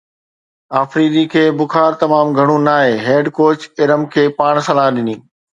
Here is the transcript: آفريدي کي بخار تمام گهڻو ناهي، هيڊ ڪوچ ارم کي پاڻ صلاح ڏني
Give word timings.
آفريدي 0.79 1.23
کي 1.33 1.43
بخار 1.59 1.99
تمام 2.05 2.27
گهڻو 2.39 2.57
ناهي، 2.67 2.97
هيڊ 3.09 3.31
ڪوچ 3.37 3.59
ارم 3.85 4.11
کي 4.17 4.29
پاڻ 4.41 4.67
صلاح 4.71 4.91
ڏني 4.99 5.19